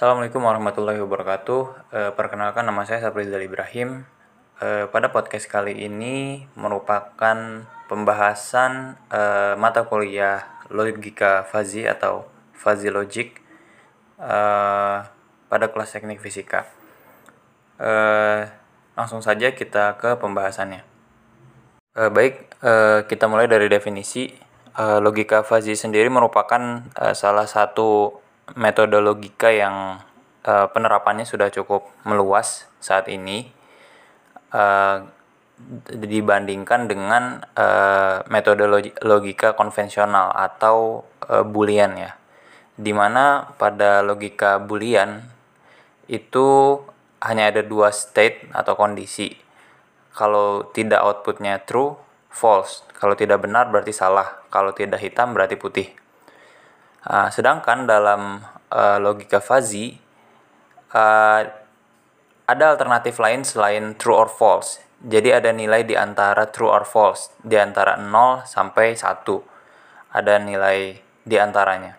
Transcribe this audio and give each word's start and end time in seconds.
Assalamualaikum 0.00 0.48
warahmatullahi 0.48 0.96
wabarakatuh. 1.04 1.92
E, 1.92 2.00
perkenalkan 2.16 2.64
nama 2.64 2.88
saya 2.88 3.04
Saprizal 3.04 3.44
Ibrahim. 3.44 4.08
E, 4.56 4.88
pada 4.88 5.12
podcast 5.12 5.44
kali 5.44 5.76
ini 5.76 6.48
merupakan 6.56 7.68
pembahasan 7.84 8.96
e, 9.12 9.20
mata 9.60 9.84
kuliah 9.84 10.48
logika 10.72 11.44
fazi 11.44 11.84
atau 11.84 12.24
fazi 12.56 12.88
logic 12.88 13.44
e, 14.16 14.36
pada 15.52 15.66
kelas 15.68 15.92
teknik 15.92 16.24
fisika. 16.24 16.64
E, 17.76 17.92
langsung 18.96 19.20
saja 19.20 19.52
kita 19.52 20.00
ke 20.00 20.16
pembahasannya. 20.16 20.80
E, 21.92 22.02
baik, 22.08 22.56
e, 22.64 22.72
kita 23.04 23.28
mulai 23.28 23.52
dari 23.52 23.68
definisi. 23.68 24.32
Logika 24.80 25.44
fazi 25.44 25.76
sendiri 25.76 26.08
merupakan 26.08 26.88
salah 27.12 27.44
satu 27.44 28.16
metode 28.56 28.98
logika 28.98 29.50
yang 29.52 30.00
uh, 30.46 30.66
penerapannya 30.72 31.26
sudah 31.28 31.52
cukup 31.52 31.86
meluas 32.02 32.66
saat 32.80 33.06
ini 33.12 33.50
uh, 34.54 35.04
dibandingkan 35.92 36.88
dengan 36.88 37.44
uh, 37.52 38.24
metode 38.32 38.64
logika 39.04 39.52
konvensional 39.52 40.32
atau 40.32 41.04
uh, 41.28 41.44
boolean 41.44 41.92
ya. 42.00 42.12
Di 42.80 42.96
mana 42.96 43.52
pada 43.60 44.00
logika 44.00 44.56
boolean 44.56 45.20
itu 46.08 46.80
hanya 47.20 47.52
ada 47.52 47.60
dua 47.60 47.92
state 47.92 48.48
atau 48.56 48.72
kondisi. 48.72 49.36
Kalau 50.16 50.64
tidak 50.72 51.04
outputnya 51.04 51.60
true 51.60 51.94
false. 52.32 52.82
Kalau 52.96 53.12
tidak 53.12 53.44
benar 53.44 53.68
berarti 53.68 53.92
salah. 53.92 54.40
Kalau 54.48 54.72
tidak 54.72 55.04
hitam 55.04 55.36
berarti 55.36 55.60
putih 55.60 55.99
Uh, 57.00 57.32
sedangkan 57.32 57.88
dalam 57.88 58.44
uh, 58.68 58.98
logika 59.00 59.40
fuzzy 59.40 59.96
uh, 60.92 61.48
ada 62.44 62.64
alternatif 62.76 63.16
lain 63.16 63.46
selain 63.46 63.94
true 63.96 64.16
or 64.16 64.28
false. 64.28 64.82
Jadi 65.00 65.32
ada 65.32 65.48
nilai 65.48 65.80
di 65.86 65.96
antara 65.96 66.52
true 66.52 66.68
or 66.68 66.84
false, 66.84 67.32
di 67.40 67.56
antara 67.56 67.96
0 67.96 68.44
sampai 68.44 68.92
1. 68.92 69.24
Ada 70.12 70.36
nilai 70.36 70.98
di 71.24 71.36
antaranya. 71.40 71.96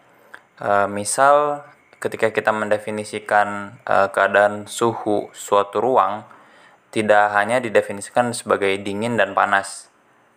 Uh, 0.61 0.85
misal 0.85 1.65
ketika 1.97 2.29
kita 2.29 2.53
mendefinisikan 2.53 3.79
uh, 3.89 4.13
keadaan 4.13 4.69
suhu 4.69 5.33
suatu 5.33 5.81
ruang 5.81 6.21
tidak 6.91 7.31
hanya 7.33 7.57
didefinisikan 7.57 8.35
sebagai 8.35 8.75
dingin 8.83 9.15
dan 9.15 9.31
panas 9.31 9.87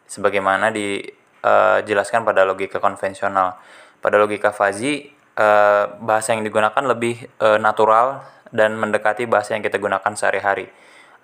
sebagaimana 0.07 0.71
dijelaskan 0.71 2.23
pada 2.23 2.47
logika 2.47 2.79
konvensional 2.79 3.59
pada 4.05 4.21
logika 4.21 4.53
fuzzy 4.53 5.09
eh, 5.41 5.85
bahasa 6.05 6.37
yang 6.37 6.45
digunakan 6.45 6.85
lebih 6.85 7.25
eh, 7.41 7.57
natural 7.57 8.21
dan 8.53 8.77
mendekati 8.77 9.25
bahasa 9.25 9.57
yang 9.57 9.65
kita 9.65 9.81
gunakan 9.81 10.13
sehari-hari. 10.13 10.69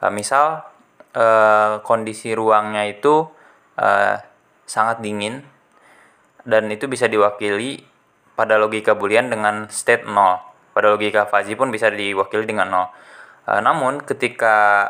Eh, 0.01 0.09
misal 0.09 0.65
kondisi 1.83 2.39
ruangnya 2.39 2.87
itu 2.87 3.27
sangat 4.63 5.03
dingin 5.03 5.43
dan 6.47 6.71
itu 6.71 6.87
bisa 6.87 7.11
diwakili 7.11 7.83
pada 8.39 8.55
logika 8.55 8.95
boolean 8.95 9.27
dengan 9.27 9.67
state 9.75 10.07
0. 10.07 10.15
Pada 10.71 10.87
logika 10.95 11.27
fuzzy 11.27 11.59
pun 11.59 11.75
bisa 11.75 11.91
diwakili 11.91 12.47
dengan 12.47 12.71
0. 12.71 13.51
Eh, 13.51 13.61
namun 13.61 13.99
ketika 14.07 14.87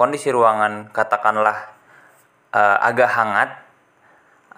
kondisi 0.00 0.30
ruangan 0.30 0.88
katakanlah 0.94 1.66
agak 2.56 3.10
hangat 3.10 3.50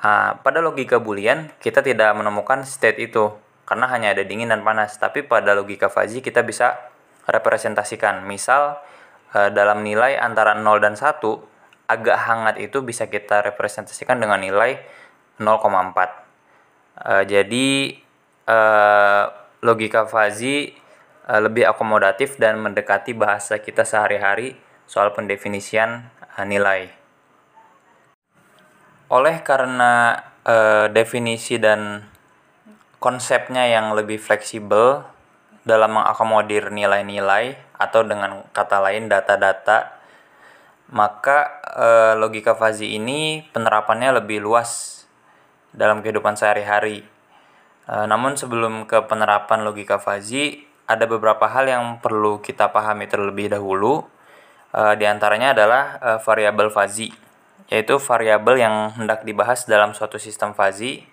Nah, 0.04 0.36
pada 0.44 0.60
logika 0.60 1.00
boolean 1.00 1.48
kita 1.64 1.80
tidak 1.80 2.12
menemukan 2.12 2.60
state 2.68 3.00
itu 3.00 3.32
karena 3.64 3.88
hanya 3.88 4.12
ada 4.12 4.20
dingin 4.20 4.52
dan 4.52 4.60
panas. 4.60 5.00
Tapi 5.00 5.24
pada 5.24 5.56
logika 5.56 5.88
fuzzy 5.88 6.20
kita 6.20 6.44
bisa 6.44 6.76
representasikan. 7.24 8.20
Misal 8.28 8.76
eh, 9.32 9.48
dalam 9.48 9.80
nilai 9.80 10.20
antara 10.20 10.52
0 10.52 10.76
dan 10.84 10.94
1 11.00 11.24
agak 11.88 12.18
hangat 12.20 12.56
itu 12.60 12.84
bisa 12.84 13.08
kita 13.08 13.40
representasikan 13.48 14.20
dengan 14.20 14.44
nilai 14.44 14.76
0,4. 15.40 15.48
Eh, 17.00 17.24
jadi 17.24 17.68
eh, 18.44 19.24
logika 19.64 20.04
fuzzy 20.04 20.84
lebih 21.24 21.64
akomodatif 21.64 22.36
dan 22.36 22.60
mendekati 22.60 23.16
bahasa 23.16 23.56
kita 23.56 23.88
sehari-hari 23.88 24.60
soal 24.84 25.16
pendefinisian 25.16 26.12
nilai. 26.44 27.03
Oleh 29.12 29.44
karena 29.44 30.16
e, 30.40 30.88
definisi 30.88 31.60
dan 31.60 32.08
konsepnya 32.96 33.68
yang 33.68 33.92
lebih 33.92 34.16
fleksibel 34.16 35.04
dalam 35.60 36.00
mengakomodir 36.00 36.72
nilai-nilai 36.72 37.56
atau 37.76 38.00
dengan 38.00 38.48
kata 38.56 38.80
lain 38.80 39.12
data-data, 39.12 40.00
maka 40.88 41.60
e, 41.68 41.88
logika 42.16 42.56
fazi 42.56 42.96
ini 42.96 43.44
penerapannya 43.52 44.24
lebih 44.24 44.40
luas 44.40 45.04
dalam 45.76 46.00
kehidupan 46.00 46.40
sehari-hari. 46.40 47.04
E, 47.84 47.94
namun 48.08 48.40
sebelum 48.40 48.88
ke 48.88 49.04
penerapan 49.04 49.68
logika 49.68 50.00
fazi, 50.00 50.64
ada 50.88 51.04
beberapa 51.04 51.44
hal 51.44 51.68
yang 51.68 51.84
perlu 52.00 52.40
kita 52.40 52.72
pahami 52.72 53.04
terlebih 53.04 53.52
dahulu. 53.52 54.00
E, 54.72 54.96
di 54.96 55.04
antaranya 55.04 55.52
adalah 55.52 55.84
e, 56.00 56.10
variabel 56.24 56.72
fazi 56.72 57.23
yaitu 57.72 57.96
variabel 57.96 58.60
yang 58.60 58.74
hendak 58.96 59.24
dibahas 59.24 59.64
dalam 59.64 59.96
suatu 59.96 60.20
sistem 60.20 60.52
fazi. 60.52 61.04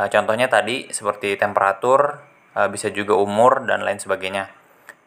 Uh, 0.00 0.08
contohnya 0.08 0.48
tadi 0.48 0.88
seperti 0.90 1.36
temperatur, 1.36 2.20
uh, 2.56 2.68
bisa 2.68 2.88
juga 2.90 3.16
umur 3.16 3.64
dan 3.68 3.84
lain 3.84 4.00
sebagainya. 4.00 4.50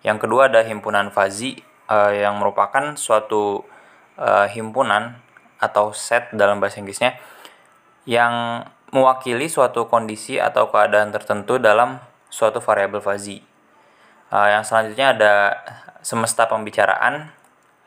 Yang 0.06 0.28
kedua 0.28 0.48
ada 0.48 0.62
himpunan 0.62 1.10
fazi 1.10 1.58
uh, 1.90 2.14
yang 2.14 2.38
merupakan 2.38 2.96
suatu 2.98 3.66
himpunan 4.50 5.14
atau 5.62 5.94
set 5.94 6.34
dalam 6.34 6.58
bahasa 6.58 6.82
Inggrisnya 6.82 7.22
yang 8.10 8.66
mewakili 8.90 9.52
suatu 9.52 9.86
kondisi 9.86 10.40
atau 10.40 10.72
keadaan 10.72 11.12
tertentu 11.12 11.60
dalam 11.60 12.00
suatu 12.32 12.64
variabel. 12.64 13.04
Uh, 13.04 14.48
yang 14.52 14.64
selanjutnya 14.64 15.16
ada 15.16 15.34
semesta 16.04 16.48
pembicaraan 16.48 17.32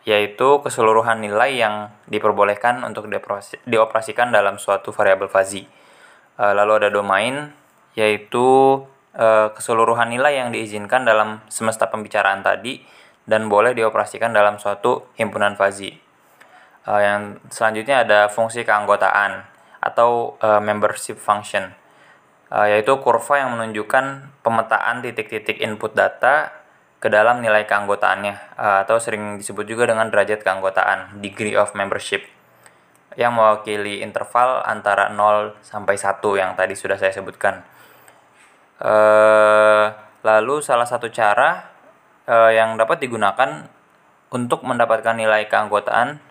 yaitu 0.09 0.65
keseluruhan 0.65 1.21
nilai 1.21 1.61
yang 1.61 1.75
diperbolehkan 2.09 2.81
untuk 2.81 3.09
dioperasikan 3.69 4.33
dalam 4.33 4.56
suatu 4.56 4.97
variabel 4.97 5.28
fuzzy. 5.28 5.69
E, 6.41 6.44
lalu 6.56 6.81
ada 6.84 6.88
domain, 6.88 7.53
yaitu 7.93 8.81
e, 9.12 9.53
keseluruhan 9.53 10.09
nilai 10.09 10.41
yang 10.41 10.49
diizinkan 10.56 11.05
dalam 11.05 11.44
semesta 11.53 11.93
pembicaraan 11.93 12.41
tadi 12.41 12.81
dan 13.28 13.53
boleh 13.53 13.77
dioperasikan 13.77 14.33
dalam 14.33 14.56
suatu 14.56 15.12
himpunan 15.21 15.53
fuzzy. 15.60 15.93
E, 16.89 16.91
yang 16.97 17.37
selanjutnya 17.53 18.09
ada 18.09 18.21
fungsi 18.33 18.65
keanggotaan 18.65 19.53
atau 19.81 20.37
membership 20.60 21.16
function, 21.16 21.72
yaitu 22.53 22.93
kurva 23.00 23.41
yang 23.41 23.56
menunjukkan 23.56 24.28
pemetaan 24.44 25.00
titik-titik 25.00 25.56
input 25.56 25.97
data 25.97 26.59
ke 27.00 27.09
dalam 27.09 27.41
nilai 27.41 27.65
keanggotaannya 27.65 28.61
eh, 28.61 28.78
atau 28.84 29.00
sering 29.00 29.41
disebut 29.41 29.65
juga 29.65 29.88
dengan 29.88 30.12
derajat 30.12 30.44
keanggotaan 30.44 31.25
degree 31.25 31.56
of 31.56 31.72
membership 31.72 32.28
yang 33.19 33.34
mewakili 33.34 34.05
interval 34.05 34.62
antara 34.62 35.10
0 35.10 35.59
sampai 35.65 35.99
1 35.99 36.22
yang 36.39 36.55
tadi 36.55 36.78
sudah 36.78 36.94
saya 36.94 37.10
sebutkan. 37.10 37.65
Eh, 38.84 39.87
lalu 40.21 40.55
salah 40.60 40.87
satu 40.87 41.09
cara 41.09 41.72
eh, 42.28 42.55
yang 42.55 42.77
dapat 42.77 43.00
digunakan 43.00 43.66
untuk 44.31 44.62
mendapatkan 44.62 45.16
nilai 45.19 45.50
keanggotaan 45.50 46.31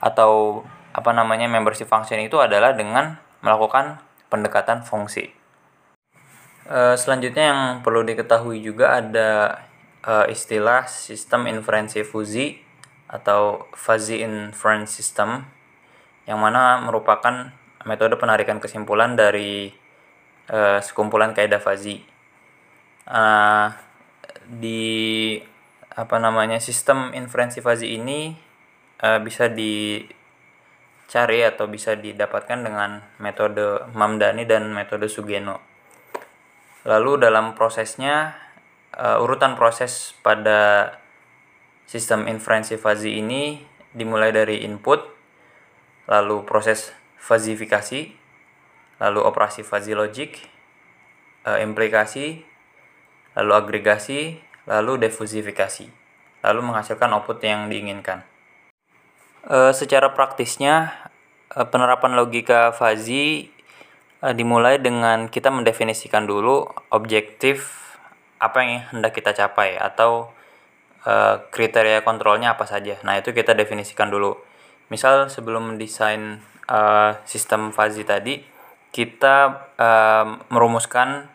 atau 0.00 0.64
apa 0.92 1.10
namanya 1.12 1.48
membership 1.48 1.88
function 1.88 2.20
itu 2.20 2.36
adalah 2.40 2.76
dengan 2.76 3.16
melakukan 3.40 4.00
pendekatan 4.28 4.84
fungsi. 4.84 5.39
Uh, 6.70 6.94
selanjutnya 6.94 7.50
yang 7.50 7.62
perlu 7.82 8.06
diketahui 8.06 8.62
juga 8.62 9.02
ada 9.02 9.58
uh, 10.06 10.30
istilah 10.30 10.86
sistem 10.86 11.50
inferensi 11.50 12.06
fuzi 12.06 12.62
atau 13.10 13.66
fuzzy 13.74 14.22
inference 14.22 14.94
system 14.94 15.42
yang 16.30 16.38
mana 16.38 16.78
merupakan 16.78 17.50
metode 17.82 18.14
penarikan 18.14 18.62
kesimpulan 18.62 19.18
dari 19.18 19.74
uh, 20.46 20.78
sekumpulan 20.78 21.34
kaidah 21.34 21.58
fuzzy. 21.58 22.06
Uh, 23.02 23.74
di 24.46 25.34
apa 25.90 26.22
namanya 26.22 26.62
sistem 26.62 27.10
inferensi 27.18 27.58
fuzzy 27.58 27.98
ini 27.98 28.30
uh, 29.02 29.18
bisa 29.18 29.50
dicari 29.50 31.42
atau 31.42 31.66
bisa 31.66 31.98
didapatkan 31.98 32.62
dengan 32.62 33.02
metode 33.18 33.90
Mamdani 33.90 34.46
dan 34.46 34.70
metode 34.70 35.10
Sugeno. 35.10 35.69
Lalu 36.88 37.20
dalam 37.20 37.52
prosesnya 37.52 38.40
uh, 38.96 39.20
urutan 39.20 39.52
proses 39.52 40.16
pada 40.24 40.92
sistem 41.84 42.24
inferensi 42.30 42.80
fuzzy 42.80 43.20
ini 43.20 43.60
dimulai 43.92 44.32
dari 44.32 44.64
input, 44.64 45.02
lalu 46.08 46.46
proses 46.48 46.94
fazifikasi, 47.20 48.16
lalu 48.96 49.20
operasi 49.20 49.60
fuzzy 49.60 49.92
logic, 49.92 50.40
uh, 51.44 51.60
implikasi, 51.60 52.48
lalu 53.36 53.52
agregasi, 53.52 54.40
lalu 54.64 54.96
defusifikasi, 55.04 55.86
lalu 56.40 56.60
menghasilkan 56.64 57.12
output 57.12 57.42
yang 57.44 57.70
diinginkan. 57.70 58.26
E, 59.46 59.72
secara 59.72 60.12
praktisnya, 60.12 60.92
penerapan 61.48 62.14
logika 62.14 62.70
fuzzy 62.70 63.50
dimulai 64.20 64.76
dengan 64.76 65.32
kita 65.32 65.48
mendefinisikan 65.48 66.28
dulu 66.28 66.68
objektif 66.92 67.80
apa 68.40 68.58
yang 68.60 68.72
hendak 68.92 69.16
kita 69.16 69.32
capai 69.32 69.80
atau 69.80 70.32
e, 71.04 71.44
kriteria 71.48 72.04
kontrolnya 72.04 72.56
apa 72.56 72.68
saja. 72.68 73.00
Nah, 73.04 73.16
itu 73.16 73.32
kita 73.32 73.56
definisikan 73.56 74.12
dulu. 74.12 74.36
Misal 74.92 75.32
sebelum 75.32 75.72
mendesain 75.72 76.40
e, 76.68 76.78
sistem 77.24 77.72
fuzzy 77.72 78.04
tadi, 78.04 78.44
kita 78.92 79.68
e, 79.76 79.88
merumuskan 80.52 81.28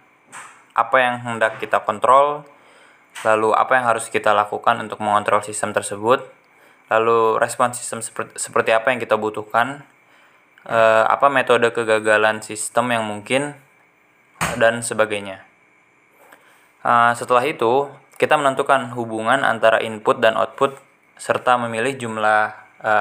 apa 0.76 0.98
yang 1.02 1.16
hendak 1.26 1.58
kita 1.58 1.82
kontrol, 1.82 2.46
lalu 3.24 3.50
apa 3.56 3.80
yang 3.80 3.86
harus 3.90 4.12
kita 4.14 4.36
lakukan 4.36 4.82
untuk 4.82 5.02
mengontrol 5.02 5.42
sistem 5.42 5.74
tersebut, 5.74 6.22
lalu 6.90 7.42
respon 7.42 7.74
sistem 7.74 8.04
seperti, 8.04 8.38
seperti 8.38 8.76
apa 8.76 8.92
yang 8.92 9.00
kita 9.02 9.16
butuhkan, 9.16 9.88
e, 10.66 10.80
apa 11.06 11.30
metode 11.30 11.70
kegagalan 11.72 12.42
sistem 12.42 12.92
yang 12.92 13.06
mungkin, 13.08 13.56
dan 14.60 14.82
sebagainya. 14.82 15.46
E, 16.82 16.92
setelah 17.16 17.46
itu, 17.46 17.88
kita 18.20 18.36
menentukan 18.36 18.92
hubungan 18.98 19.46
antara 19.46 19.80
input 19.80 20.20
dan 20.20 20.36
output 20.36 20.76
serta 21.16 21.56
memilih 21.62 21.96
jumlah 21.96 22.52
e, 22.84 22.94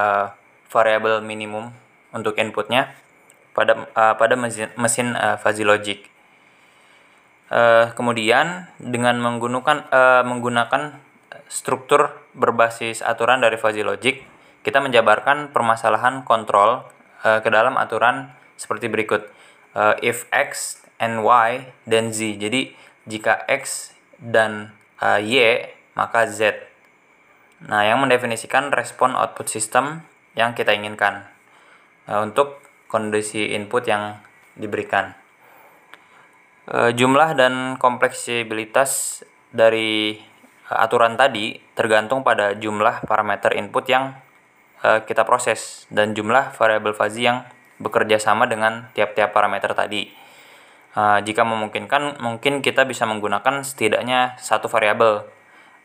variabel 0.71 1.19
minimum 1.25 1.75
untuk 2.15 2.39
inputnya 2.39 2.95
pada 3.55 3.87
uh, 3.95 4.15
pada 4.19 4.35
mesin, 4.35 4.67
mesin 4.75 5.15
uh, 5.15 5.39
fuzzy 5.39 5.63
logic. 5.63 6.11
Uh, 7.47 7.95
kemudian 7.95 8.67
dengan 8.83 9.15
menggunakan 9.23 9.87
uh, 9.87 10.23
menggunakan 10.27 10.99
struktur 11.47 12.11
berbasis 12.35 12.99
aturan 12.99 13.39
dari 13.39 13.55
fuzzy 13.55 13.85
logic, 13.87 14.27
kita 14.67 14.83
menjabarkan 14.83 15.55
permasalahan 15.55 16.27
kontrol 16.27 16.83
uh, 17.25 17.41
ke 17.41 17.49
dalam 17.49 17.75
aturan 17.81 18.29
seperti 18.55 18.85
berikut. 18.87 19.25
Uh, 19.73 19.97
if 19.99 20.29
x 20.29 20.79
and 21.01 21.25
y 21.25 21.73
then 21.89 22.13
z. 22.13 22.37
Jadi 22.37 22.71
jika 23.09 23.43
x 23.49 23.91
dan 24.21 24.71
uh, 25.01 25.17
y 25.17 25.65
maka 25.97 26.29
z. 26.29 26.55
Nah, 27.65 27.81
yang 27.81 27.99
mendefinisikan 28.05 28.69
respon 28.69 29.17
output 29.17 29.49
sistem 29.49 30.05
yang 30.37 30.53
kita 30.53 30.71
inginkan. 30.71 31.25
Uh, 32.05 32.21
untuk 32.21 32.61
kondisi 32.85 33.51
input 33.51 33.89
yang 33.89 34.21
diberikan. 34.55 35.17
E, 36.65 36.95
jumlah 36.95 37.35
dan 37.35 37.75
kompleksibilitas 37.75 39.21
dari 39.51 40.17
aturan 40.71 41.13
tadi 41.19 41.61
tergantung 41.77 42.25
pada 42.25 42.57
jumlah 42.57 43.05
parameter 43.05 43.53
input 43.53 43.85
yang 43.85 44.17
e, 44.81 45.03
kita 45.05 45.23
proses 45.23 45.85
dan 45.93 46.17
jumlah 46.17 46.55
variabel 46.57 46.95
fuzzy 46.95 47.27
yang 47.27 47.45
bekerja 47.79 48.19
sama 48.19 48.47
dengan 48.49 48.89
tiap-tiap 48.95 49.31
parameter 49.35 49.71
tadi. 49.77 50.09
E, 50.95 51.01
jika 51.23 51.45
memungkinkan, 51.45 52.19
mungkin 52.23 52.63
kita 52.65 52.83
bisa 52.83 53.05
menggunakan 53.05 53.61
setidaknya 53.61 54.39
satu 54.41 54.67
variabel 54.67 55.27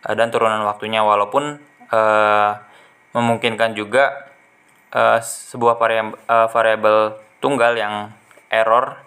e, 0.07 0.09
dan 0.17 0.33
turunan 0.33 0.65
waktunya 0.67 1.05
walaupun 1.05 1.61
e, 1.91 2.01
memungkinkan 3.13 3.77
juga 3.79 4.31
e, 4.91 5.21
sebuah 5.23 5.77
variabel, 5.79 6.17
variabel 6.51 6.99
tunggal 7.41 7.75
yang 7.75 8.15
error 8.51 8.99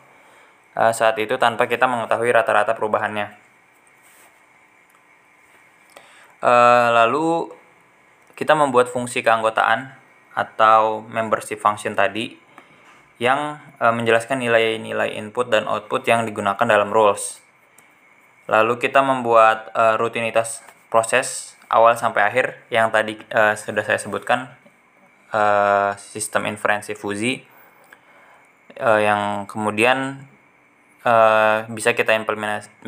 uh, 0.74 0.94
saat 0.96 1.20
itu 1.22 1.38
tanpa 1.38 1.70
kita 1.70 1.86
mengetahui 1.86 2.32
rata-rata 2.34 2.74
perubahannya. 2.74 3.36
Uh, 6.44 6.88
lalu 6.92 7.56
kita 8.44 8.60
membuat 8.60 8.92
fungsi 8.92 9.24
keanggotaan 9.24 9.96
atau 10.36 11.00
membership 11.08 11.64
function 11.64 11.96
tadi 11.96 12.36
yang 13.16 13.64
uh, 13.80 13.96
menjelaskan 13.96 14.44
nilai-nilai 14.44 15.16
input 15.16 15.48
dan 15.48 15.64
output 15.64 16.04
yang 16.04 16.28
digunakan 16.28 16.68
dalam 16.68 16.92
rules. 16.92 17.40
Lalu 18.52 18.84
kita 18.84 19.00
membuat 19.00 19.72
uh, 19.72 19.96
rutinitas 19.96 20.60
proses 20.92 21.56
awal 21.72 21.96
sampai 21.96 22.28
akhir 22.28 22.60
yang 22.68 22.92
tadi 22.92 23.16
uh, 23.32 23.56
sudah 23.56 23.88
saya 23.88 23.96
sebutkan 23.96 24.52
uh, 25.32 25.96
sistem 25.96 26.52
inferensi 26.52 26.92
fuzi 27.00 27.40
uh, 28.84 29.00
yang 29.00 29.48
kemudian 29.48 30.28
uh, 31.08 31.64
bisa 31.72 31.96
kita 31.96 32.12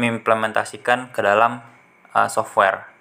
implementasikan 0.04 1.16
ke 1.16 1.24
dalam 1.24 1.64
uh, 2.12 2.28
software. 2.28 2.95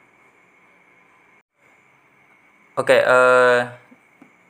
Oke, 2.74 2.98
uh, 3.06 3.70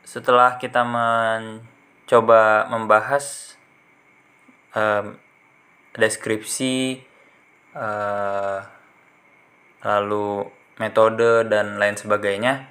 setelah 0.00 0.56
kita 0.56 0.80
mencoba 0.80 2.64
membahas 2.72 3.52
uh, 4.72 5.12
deskripsi, 5.92 7.04
uh, 7.76 8.64
lalu 9.84 10.48
metode 10.80 11.44
dan 11.52 11.76
lain 11.76 12.00
sebagainya, 12.00 12.64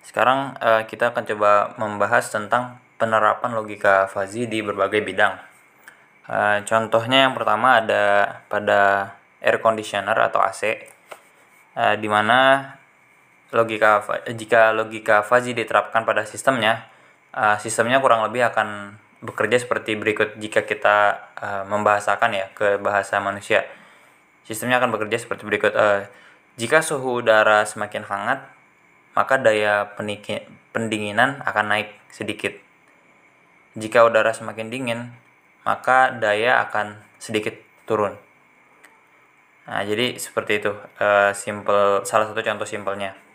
sekarang 0.00 0.56
uh, 0.64 0.88
kita 0.88 1.12
akan 1.12 1.28
coba 1.28 1.76
membahas 1.76 2.32
tentang 2.32 2.80
penerapan 2.96 3.52
logika 3.52 4.08
fuzzy 4.08 4.48
di 4.48 4.64
berbagai 4.64 5.04
bidang. 5.04 5.36
Uh, 6.24 6.64
contohnya 6.64 7.28
yang 7.28 7.36
pertama 7.36 7.84
ada 7.84 8.40
pada 8.48 9.12
air 9.44 9.60
conditioner 9.60 10.16
atau 10.16 10.40
AC, 10.40 10.88
uh, 11.76 12.00
di 12.00 12.08
mana 12.08 12.64
logika 13.54 14.02
jika 14.34 14.74
logika 14.74 15.22
fuzzy 15.22 15.54
diterapkan 15.54 16.02
pada 16.02 16.26
sistemnya, 16.26 16.86
uh, 17.34 17.58
sistemnya 17.62 18.02
kurang 18.02 18.26
lebih 18.26 18.46
akan 18.50 18.98
bekerja 19.22 19.62
seperti 19.62 19.96
berikut 19.96 20.36
jika 20.38 20.66
kita 20.66 21.30
uh, 21.38 21.62
membahasakan 21.66 22.30
ya 22.34 22.46
ke 22.52 22.78
bahasa 22.82 23.18
manusia. 23.22 23.66
Sistemnya 24.46 24.78
akan 24.78 24.94
bekerja 24.94 25.18
seperti 25.18 25.42
berikut. 25.46 25.72
Uh, 25.74 26.06
jika 26.56 26.80
suhu 26.80 27.20
udara 27.20 27.66
semakin 27.68 28.06
hangat, 28.06 28.46
maka 29.12 29.36
daya 29.36 29.92
pendinginan 30.72 31.42
akan 31.44 31.64
naik 31.68 31.90
sedikit. 32.08 32.56
Jika 33.76 34.08
udara 34.08 34.32
semakin 34.32 34.72
dingin, 34.72 35.12
maka 35.66 36.14
daya 36.16 36.64
akan 36.64 36.96
sedikit 37.20 37.58
turun. 37.84 38.16
Nah, 39.66 39.82
jadi 39.82 40.14
seperti 40.16 40.62
itu, 40.62 40.72
uh, 41.02 41.34
simple 41.34 42.06
salah 42.06 42.30
satu 42.30 42.38
contoh 42.40 42.64
simpelnya. 42.64 43.25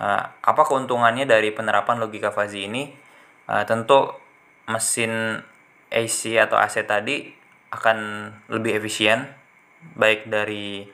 Uh, 0.00 0.24
apa 0.40 0.62
keuntungannya 0.64 1.28
dari 1.28 1.52
penerapan 1.52 2.00
logika 2.00 2.32
fuzzy 2.32 2.66
ini? 2.66 2.90
Uh, 3.46 3.62
tentu 3.68 4.08
mesin 4.70 5.42
AC 5.92 6.38
atau 6.40 6.56
AC 6.56 6.82
tadi 6.88 7.28
akan 7.72 8.28
lebih 8.52 8.80
efisien, 8.80 9.28
baik 9.98 10.28
dari 10.28 10.86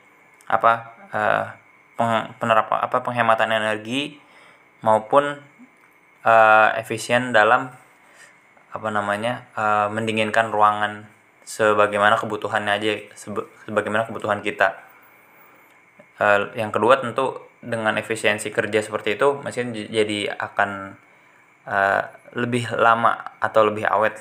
apa 0.49 0.95
uh, 1.13 1.45
penerapan 2.39 2.79
apa 2.79 2.97
penghematan 3.03 3.51
energi 3.51 4.15
maupun 4.79 5.43
efisien 6.79 7.35
dalam 7.35 7.67
apa 8.71 8.87
namanya 8.87 9.49
mendinginkan 9.91 10.47
ruangan 10.47 11.03
sebagaimana 11.43 12.15
kebutuhannya 12.15 12.79
aja 12.79 12.91
sebagaimana 13.67 14.07
kebutuhan 14.07 14.39
kita 14.39 14.79
yang 16.55 16.71
kedua 16.71 17.03
tentu 17.03 17.48
dengan 17.59 17.99
efisiensi 17.99 18.49
kerja 18.55 18.79
seperti 18.79 19.19
itu 19.19 19.43
mesin 19.43 19.75
jadi 19.75 20.31
akan 20.31 20.95
uh, 21.67 22.03
lebih 22.35 22.71
lama 22.75 23.35
atau 23.43 23.67
lebih 23.67 23.83
awet. 23.87 24.15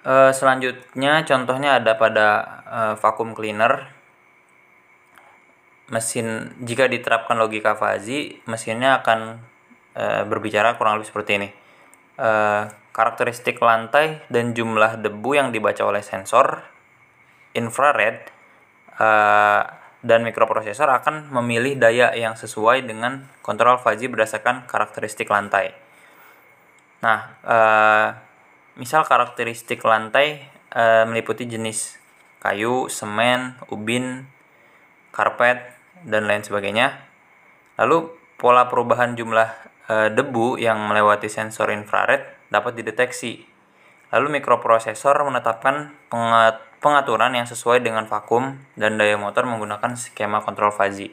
Uh, 0.00 0.32
selanjutnya 0.32 1.24
contohnya 1.28 1.80
ada 1.80 1.96
pada 1.96 2.26
uh, 2.68 2.94
vacuum 2.96 3.32
cleaner. 3.32 3.88
Mesin 5.90 6.54
jika 6.62 6.86
diterapkan 6.86 7.34
logika 7.34 7.74
fuzzy 7.74 8.38
mesinnya 8.46 9.02
akan 9.02 9.42
uh, 9.98 10.22
berbicara 10.28 10.78
kurang 10.78 11.00
lebih 11.00 11.08
seperti 11.08 11.32
ini. 11.40 11.48
Uh, 12.20 12.68
karakteristik 12.92 13.56
lantai 13.64 14.20
dan 14.28 14.52
jumlah 14.52 15.00
debu 15.00 15.30
yang 15.32 15.48
dibaca 15.56 15.80
oleh 15.88 16.04
sensor 16.04 16.62
infrared 17.56 18.28
uh, 19.00 19.79
dan 20.00 20.24
mikroprosesor 20.24 20.88
akan 20.88 21.28
memilih 21.28 21.76
daya 21.76 22.12
yang 22.16 22.36
sesuai 22.36 22.88
dengan 22.88 23.28
kontrol 23.44 23.76
fuzzy 23.76 24.08
berdasarkan 24.08 24.64
karakteristik 24.64 25.28
lantai. 25.28 25.76
Nah, 27.04 27.20
uh, 27.44 28.08
misal 28.80 29.04
karakteristik 29.04 29.84
lantai 29.84 30.44
uh, 30.72 31.04
meliputi 31.04 31.44
jenis 31.44 32.00
kayu, 32.40 32.88
semen, 32.88 33.60
ubin, 33.68 34.24
karpet, 35.12 35.76
dan 36.04 36.24
lain 36.24 36.40
sebagainya. 36.40 36.96
Lalu 37.76 38.08
pola 38.40 38.72
perubahan 38.72 39.12
jumlah 39.12 39.48
e, 39.84 39.94
debu 40.16 40.56
yang 40.56 40.80
melewati 40.88 41.28
sensor 41.28 41.68
infrared 41.68 42.24
dapat 42.48 42.80
dideteksi. 42.80 43.44
Lalu 44.10 44.40
mikroprosesor 44.40 45.12
menetapkan 45.28 45.92
pengaturan 46.80 47.36
yang 47.36 47.44
sesuai 47.44 47.84
dengan 47.84 48.08
vakum 48.08 48.56
dan 48.74 48.96
daya 48.96 49.20
motor 49.20 49.44
menggunakan 49.44 49.94
skema 49.94 50.40
kontrol 50.40 50.72
fuzzy. 50.72 51.12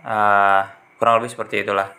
Uh, 0.00 0.62
kurang 0.96 1.18
lebih 1.20 1.34
seperti 1.34 1.66
itulah. 1.66 1.90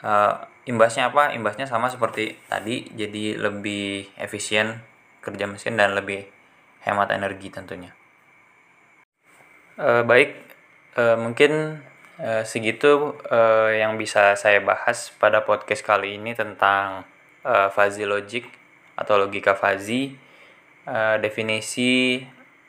Uh, 0.00 0.46
imbasnya 0.70 1.10
apa? 1.10 1.34
Imbasnya 1.34 1.66
sama 1.66 1.90
seperti 1.90 2.38
tadi, 2.46 2.86
jadi 2.94 3.36
lebih 3.36 4.14
efisien 4.16 4.80
kerja 5.20 5.44
mesin 5.44 5.76
dan 5.76 5.92
lebih 5.98 6.24
hemat 6.86 7.12
energi 7.12 7.52
tentunya. 7.52 7.92
Uh, 9.76 10.06
baik, 10.06 10.38
uh, 10.96 11.18
mungkin 11.18 11.82
uh, 12.22 12.46
segitu 12.46 13.18
uh, 13.28 13.70
yang 13.74 13.98
bisa 13.98 14.38
saya 14.38 14.62
bahas 14.62 15.10
pada 15.18 15.42
podcast 15.42 15.82
kali 15.82 16.16
ini 16.16 16.32
tentang 16.32 17.04
uh, 17.42 17.68
fuzzy 17.72 18.06
logic 18.06 18.46
atau 18.96 19.16
logika 19.16 19.56
fuzzy, 19.56 20.16
uh, 20.90 21.16
definisi, 21.22 22.18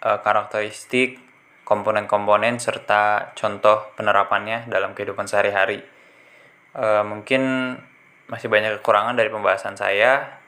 uh, 0.05 0.19
karakteristik, 0.21 1.17
komponen-komponen 1.65 2.61
serta 2.61 3.33
contoh 3.33 3.89
penerapannya 3.97 4.69
dalam 4.69 4.93
kehidupan 4.93 5.25
sehari-hari. 5.25 5.81
Uh, 6.77 7.01
mungkin 7.01 7.41
masih 8.29 8.47
banyak 8.47 8.79
kekurangan 8.79 9.17
dari 9.17 9.27
pembahasan 9.33 9.75
saya. 9.75 10.39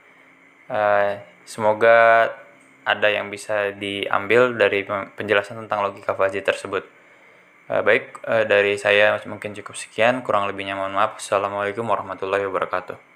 Semoga 1.43 2.31
ada 2.87 3.07
yang 3.11 3.27
bisa 3.27 3.75
diambil 3.75 4.55
dari 4.55 4.87
penjelasan 4.87 5.59
tentang 5.67 5.83
logika 5.83 6.15
fuzzy 6.15 6.39
tersebut. 6.39 6.87
Baik, 7.67 8.23
dari 8.23 8.79
saya 8.79 9.19
mungkin 9.27 9.51
cukup 9.51 9.75
sekian. 9.75 10.23
Kurang 10.23 10.47
lebihnya 10.47 10.79
mohon 10.79 10.95
maaf. 10.95 11.19
Assalamualaikum 11.19 11.83
warahmatullahi 11.83 12.47
wabarakatuh. 12.47 13.12